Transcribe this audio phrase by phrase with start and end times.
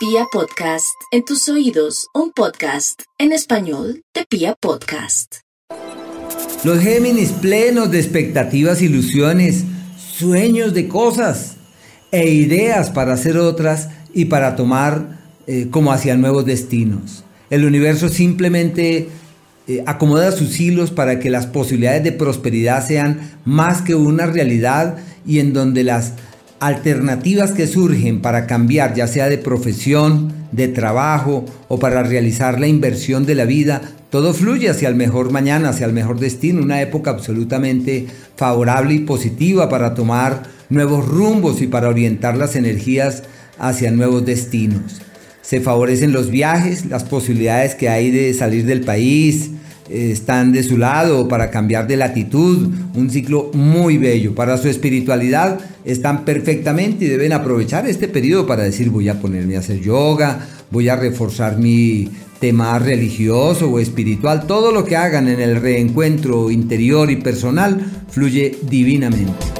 [0.00, 5.40] Pia Podcast, en tus oídos, un podcast en español de Pia Podcast.
[6.64, 9.64] Los Géminis plenos de expectativas, ilusiones,
[9.98, 11.56] sueños de cosas
[12.12, 17.22] e ideas para hacer otras y para tomar eh, como hacia nuevos destinos.
[17.50, 19.10] El universo simplemente
[19.68, 24.96] eh, acomoda sus hilos para que las posibilidades de prosperidad sean más que una realidad
[25.26, 26.14] y en donde las
[26.60, 32.66] alternativas que surgen para cambiar, ya sea de profesión, de trabajo o para realizar la
[32.66, 33.80] inversión de la vida,
[34.10, 38.98] todo fluye hacia el mejor mañana, hacia el mejor destino, una época absolutamente favorable y
[39.00, 43.22] positiva para tomar nuevos rumbos y para orientar las energías
[43.58, 45.00] hacia nuevos destinos.
[45.42, 49.50] Se favorecen los viajes, las posibilidades que hay de salir del país,
[49.90, 54.34] están de su lado para cambiar de latitud, un ciclo muy bello.
[54.34, 59.56] Para su espiritualidad están perfectamente y deben aprovechar este periodo para decir voy a ponerme
[59.56, 62.08] a hacer yoga, voy a reforzar mi
[62.38, 64.46] tema religioso o espiritual.
[64.46, 69.59] Todo lo que hagan en el reencuentro interior y personal fluye divinamente.